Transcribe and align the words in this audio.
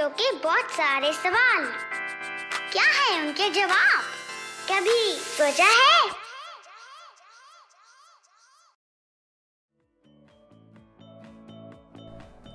बच्चों 0.00 0.08
के 0.10 0.30
बहुत 0.44 0.70
सारे 0.70 1.12
सवाल। 1.12 1.64
क्या 2.72 2.84
है 2.84 3.20
उनके 3.20 3.48
जवाब? 3.50 4.02
कभी 4.70 5.00
सोचा 5.14 5.64
है? 5.64 6.08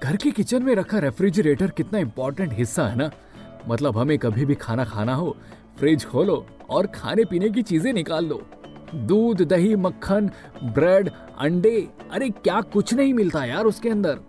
घर 0.03 0.15
के 0.15 0.31
किचन 0.31 0.63
में 0.63 0.73
रखा 0.75 0.99
रेफ्रिजरेटर 0.99 1.71
कितना 1.71 1.99
इम्पोर्टेंट 1.99 2.53
हिस्सा 2.53 2.87
है 2.87 2.95
ना? 2.95 3.09
मतलब 3.67 3.97
हमें 3.97 4.17
कभी 4.19 4.45
भी 4.45 4.55
खाना 4.55 4.85
खाना 4.85 5.15
हो 5.15 5.37
फ्रिज 5.79 6.05
खोलो 6.05 6.45
और 6.69 6.87
खाने 6.87 7.25
पीने 7.25 7.49
की 7.49 7.63
चीज़ें 7.63 7.91
निकाल 7.93 8.25
लो। 8.25 8.41
दूध, 8.95 9.41
दही, 9.43 9.75
मक्खन 9.75 10.31
ब्रेड 10.63 11.11
अंडे, 11.39 11.77
अरे 12.11 12.29
क्या 12.31 12.61
कुछ 12.73 12.93
नहीं 12.93 13.13
मिलता 13.13 13.45
यार 13.45 13.65
उसके 13.65 13.89
अंदर। 13.89 14.19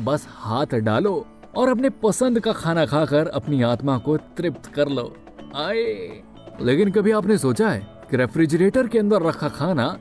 बस 0.00 0.26
हाथ 0.30 0.78
डालो 0.82 1.16
और 1.56 1.68
अपने 1.68 1.90
पसंद 1.90 2.40
का 2.40 2.52
खाना 2.52 2.86
खाकर 2.86 3.28
अपनी 3.28 3.62
आत्मा 3.62 3.98
को 3.98 4.16
तृप्त 4.16 4.66
कर 4.66 4.88
लो। 4.88 5.16
आए। 5.56 6.22
लेकिन 6.60 6.90
कभी 6.90 7.10
आपने 7.10 7.38
सोचा 7.38 7.70
है 7.70 7.86
कि 8.10 8.16
रेफ्रिजरेटर 8.16 8.86
के 8.86 8.98
अंदर 8.98 9.22
रखा 9.22 9.48
खाना, 9.48 9.98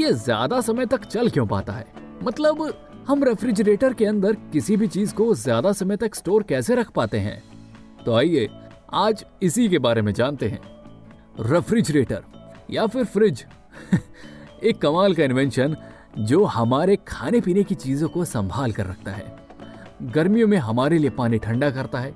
ये 0.00 0.12
ज़्यादा 0.12 0.60
समय 0.60 0.86
तक 0.86 1.04
चल 1.04 1.28
क्यों 1.28 1.46
पाता 1.46 1.72
है? 1.72 1.86
मतलब 2.22 2.74
हम 3.08 3.24
रेफ्रिजरेटर 3.24 3.92
के 3.92 4.06
अंदर 4.06 4.32
किसी 4.32 4.76
भी 4.76 4.86
चीज़ 4.86 5.14
को 5.14 5.34
ज़्यादा 5.34 5.72
समय 5.72 5.96
तक 5.96 6.14
स्टोर 6.14 6.42
कैसे 6.42 6.74
रख 6.74 6.90
पाते 6.90 7.18
हैं? 7.18 7.42
तो 8.04 8.14
आइए, 8.14 8.48
आज 8.92 9.24
इसी 9.42 9.68
के 9.68 9.78
बारे 9.78 10.02
में 10.02 10.12
जानते 10.12 10.48
हैं। 10.48 10.60
रेफ्रिजरेटर, 11.40 12.22
या 12.70 12.86
फिर 12.86 13.04
फ्रिज। 13.04 13.46
एक 14.64 14.80
कमाल 14.82 15.14
का 15.14 15.24
इन्वेंशन 15.24 15.76
जो 16.18 16.44
हमारे 16.44 16.96
खाने 16.96 17.40
पीने 17.40 17.62
की 17.62 17.74
चीज़ों 17.74 18.08
को 18.08 18.24
संभाल 18.24 18.72
कर 18.72 18.86
रखता 18.86 19.10
है। 19.10 19.36
गर्मियों 20.02 20.48
में 20.48 20.56
हमारे 20.58 20.98
लिए 20.98 21.10
पानी 21.10 21.38
ठंडा 21.38 21.70
करता 21.70 21.98
है। 21.98 22.14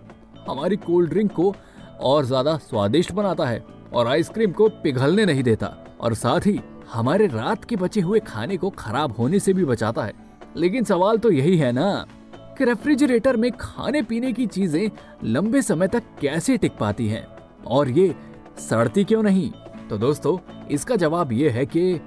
हमारी 0.48 0.76
कोल्ड 0.76 1.10
ड्रिंक 1.10 1.32
को 1.32 1.54
और 2.00 2.24
ज़्यादा 2.24 2.56
स्वादिष्ट 2.58 3.12
बनाता 3.12 3.46
है 3.46 3.64
और 3.92 4.06
आइसक्रीम 4.06 4.52
को 4.52 4.68
पिघलने 4.82 5.24
नहीं 5.24 5.42
देता। 5.42 5.76
और 6.00 6.14
साथ 6.14 6.40
ही 6.40 6.58
हमारे 6.92 7.26
रात 7.26 7.64
के 7.64 7.76
बचे 7.76 8.00
हुए 8.00 8.20
खाने 8.20 8.56
को 8.56 8.70
खराब 8.70 9.16
होने 9.16 9.38
से 9.38 9.52
भी 9.52 9.64
बचाता 9.64 10.04
है। 10.04 10.12
लेकिन 10.56 10.84
सवाल 10.84 11.18
तो 11.18 11.30
यही 11.30 11.56
है 11.58 11.72
ना 11.72 12.06
कि 12.58 12.64
रेफ्रिजरेटर 12.64 13.36
में 13.36 13.50
खाने 13.52 14.02
पीने 14.02 14.32
की 14.32 14.46
चीज़ें 14.46 14.90
लंबे 15.24 15.62
समय 15.62 15.88
तक 15.88 16.02
कैसे 16.20 16.56
टिक 16.56 16.76
पाती 16.78 17.08
हैं? 17.08 17.26
और 17.66 17.90
ये 17.90 18.14
सड़ती 18.60 19.04
क्यों 19.04 19.22
नहीं? 19.22 19.50
तो 19.90 19.98
दोस्तों, 19.98 20.38
इसका 20.70 20.96
जवाब 20.96 21.32
ये 21.32 21.50
है 21.50 21.66
कि 21.66 22.00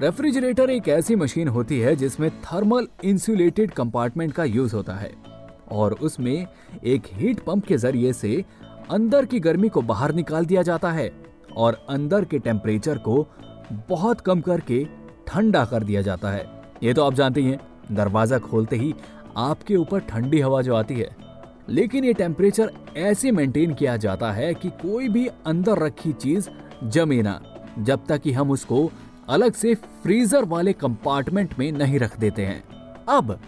रेफ्रिजरेटर 0.00 0.70
एक 0.70 0.88
ऐसी 0.88 1.14
मशीन 1.16 1.48
होती 1.48 1.78
है 1.80 1.94
जिसमें 1.96 2.30
थर्मल 2.42 2.86
इंसुलेटेड 3.04 3.70
कंपार्टमेंट 3.70 4.32
का 4.32 4.44
यूज़ 4.44 4.74
होता 4.76 4.94
है 4.94 5.10
और 5.70 5.92
उसमें 5.92 6.46
एक 6.84 7.02
हीट 7.12 7.40
पंप 7.40 7.66
के 7.66 7.76
ज़रिए 7.76 8.12
से 8.12 8.44
अंदर 8.90 9.24
की 9.24 9.40
गर्मी 9.40 9.68
को 9.68 9.82
बाहर 9.82 10.14
निकाल 10.14 10.46
दिया 10.46 10.62
जाता 10.62 10.92
है 10.92 11.10
और 11.56 11.86
अंदर 11.88 12.24
के 12.24 12.38
टेम्परेचर 12.38 12.98
को 12.98 13.26
बहुत 13.88 14.20
कम 14.20 14.40
करके 14.40 14.84
ठंडा 15.26 15.64
कर 15.64 15.84
दिया 15.84 16.02
जाता 16.02 16.30
है। 16.30 16.46
ये 16.82 16.94
तो 16.94 17.04
आप 17.04 17.14
जानते 17.14 17.40
ही, 17.40 17.56
दरवाज़ा 17.92 18.38
खोलते 18.38 18.76
ही 18.76 18.94
आपके 19.36 19.76
ऊपर 19.76 20.00
ठंडी 20.00 20.40
हवा 20.40 20.62
जो 20.62 20.74
आती 20.74 20.94
है। 20.94 21.08
लेकिन 21.68 22.04
ये 22.04 22.12
टेम्परेचर 22.12 22.72
ऐसे 22.96 23.30
मेंटेन 23.30 23.74
किया 23.74 23.96
जाता 23.96 24.32
है 24.32 24.52
कि 24.54 24.70
कोई 24.82 25.08
भी 25.08 25.26
अंदर 25.46 25.78
रखी 25.78 26.12
चीज़ 26.12 26.48
जमे 26.84 27.22
ना, 27.22 27.40
जब 27.78 28.06
तक 28.08 28.20
कि 28.20 28.32
हम 28.32 28.50
उसको 28.50 28.90
अलग 29.28 29.52
से 29.52 29.74
फ्रीजर 29.74 30.44
वाले 30.44 30.72
कंपार्टमेंट 30.72 31.58
में 31.58 31.70
नहीं 31.72 31.98
रख 31.98 32.18
देते 32.18 32.46
हैं। 32.46 32.62
अब, 33.08 33.38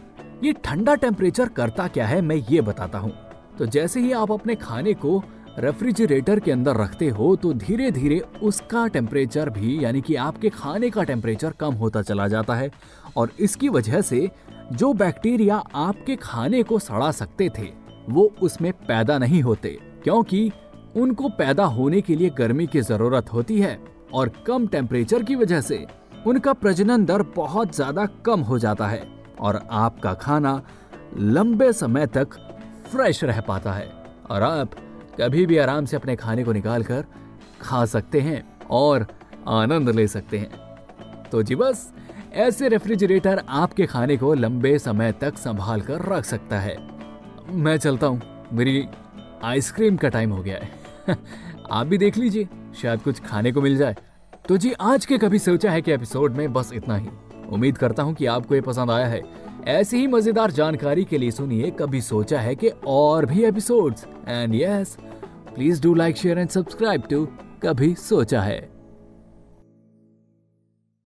ये 0.44 0.52
ठंडा 0.64 0.94
टेम्परेचर 0.94 1.48
करता 1.48 1.86
क्या 1.88 2.06
है 2.06 2.20
मैं 2.20 2.36
ये 2.50 2.60
बताता 2.60 2.98
हूँ। 2.98 3.12
तो 3.58 3.66
जैसे 3.66 4.00
ही 4.00 4.12
आप 4.12 4.32
अपने 4.32 4.54
खाने 4.54 4.94
को 4.94 5.22
रेफ्रिजरेटर 5.58 6.40
के 6.40 6.52
अंदर 6.52 6.76
रखते 6.76 7.08
हो 7.08 7.34
तो 7.36 7.52
धीरे 7.54 7.90
धीरे 7.90 8.18
उसका 8.42 8.86
टेम्परेचर 8.86 9.50
भी, 9.50 9.84
यानी 9.84 10.00
कि 10.00 10.14
आपके 10.16 10.50
खाने 10.50 10.90
का 10.90 11.02
टेम्परेचर 11.02 11.52
कम 11.60 11.74
होता 11.74 12.02
चला 12.02 12.26
जाता 12.28 12.54
है। 12.54 12.70
और 13.16 13.30
इसकी 13.40 13.68
वजह 13.68 14.00
से 14.00 14.28
जो 14.72 14.92
बैक्टीरिया 14.92 15.62
आपके 15.76 16.16
खाने 16.16 16.62
को 16.62 16.78
सड़ा 16.78 17.10
सकते 17.10 17.48
थे, 17.58 17.68
वो 18.08 18.30
उसमें 18.42 18.72
पैदा 18.72 19.18
नहीं 19.18 19.42
होते, 19.42 19.78
क्योंकि 20.04 20.50
उनको 20.96 21.28
पैदा 21.28 21.64
होने 21.66 22.00
के 22.00 22.14
लिए 22.16 22.30
गर्मी 22.30 22.66
की 22.66 22.80
ज़रूरत 22.80 23.32
होती 23.32 23.60
है। 23.60 23.78
और 24.14 24.28
कम 24.46 24.66
टेम्परेचर 24.66 25.22
की 25.22 25.34
वजह 25.34 25.60
से 25.60 25.86
उनका 26.26 26.52
प्रजनन 26.52 27.04
दर 27.04 27.22
बहुत 27.36 27.74
ज़्यादा 27.76 28.06
कम 28.26 28.40
हो 28.40 28.58
जाता 28.58 28.86
है 28.88 29.02
और 29.40 29.60
आपका 29.70 30.12
खाना 30.14 30.60
लंबे 31.18 31.72
समय 31.72 32.06
तक 32.06 32.34
फ्रेश 32.86 33.22
रह 33.24 33.40
पाता 33.40 33.72
है। 33.72 33.88
और 34.30 34.42
आप 34.42 34.74
कभी 35.20 35.44
भी 35.46 35.58
आराम 35.58 35.84
से 35.84 35.96
अपने 35.96 36.16
खाने 36.16 36.44
को 36.44 36.52
निकाल 36.52 36.84
कर 36.84 37.04
खा 37.60 37.84
सकते 37.84 38.20
हैं 38.20 38.42
और 38.70 39.06
आनंद 39.48 39.90
ले 39.90 40.06
सकते 40.08 40.38
हैं। 40.38 40.50
तो 41.30 41.42
जी 41.42 41.54
बस, 41.54 41.92
ऐसे 42.34 42.68
रेफ्रिजरेटर 42.68 43.42
आपके 43.48 43.86
खाने 43.86 44.16
को 44.16 44.32
लंबे 44.34 44.78
समय 44.78 45.12
तक 45.12 45.38
संभाल 45.38 45.80
कर 45.80 46.02
रख 46.08 46.24
सकता 46.24 46.58
है। 46.60 46.76
मैं 47.50 47.76
चलता 47.76 48.06
हूँ। 48.06 48.20
मेरी 48.52 48.86
आइसक्रीम 49.44 49.96
का 49.96 50.08
टाइम 50.08 50.30
हो 50.30 50.42
गया 50.42 50.58
है। 50.58 50.82
आप 51.70 51.86
भी 51.86 51.98
देख 51.98 52.16
लीजिए, 52.18 52.48
शायद 52.82 53.02
कुछ 53.02 53.20
खाने 53.20 53.52
को 53.52 53.60
मिल 53.60 53.76
जाए। 53.76 53.96
तो 54.48 54.56
जी, 54.56 54.72
आज 54.72 55.06
के 55.06 55.18
कभी 55.18 55.38
सोचा 55.38 55.70
है 55.70 55.82
कि 55.82 55.92
एपिसोड 55.92 56.36
में 56.36 56.52
बस 56.52 56.70
इतना 56.74 56.96
ही। 56.96 57.08
उम्मीद 57.52 57.78
करता 57.78 58.02
हूँ 58.02 58.14
कि 58.14 58.26
आपको 58.26 58.54
ये 58.54 58.60
पसंद 58.60 58.90
आया 58.90 59.06
है। 59.06 59.22
ऐसी 59.68 59.96
ही 59.96 60.06
मज़ेदार 60.06 60.50
जानकारी 60.50 61.04
के 61.04 61.18
लिए 61.18 61.30
सुनिए, 61.30 61.70
कभी 61.70 62.00
सोचा 62.00 62.40
है 62.40 62.54
कि 62.54 62.68
और 62.86 63.26
भी 63.26 63.44
episodes 63.44 64.06
and 64.28 64.54
yes 64.54 64.96
please 65.54 65.82
do 65.82 65.94
like 65.94 66.16
share 66.16 66.38
and 66.38 66.48
subscribe 66.48 67.02
to 67.10 67.26
कभी 67.62 67.94
सोचा 67.94 68.40
है। 68.40 68.73